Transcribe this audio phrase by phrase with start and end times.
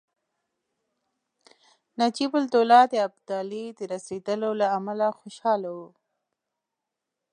[1.99, 5.89] نجیب الدوله د ابدالي د رسېدلو له امله خوشاله وو.